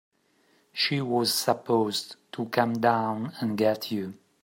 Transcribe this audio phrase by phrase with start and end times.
[0.73, 4.15] She was supposed to come down and get you.